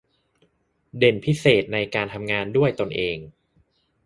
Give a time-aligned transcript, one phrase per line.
[0.97, 3.17] เด่นพิเศษในการทำงานด้วยตนเอง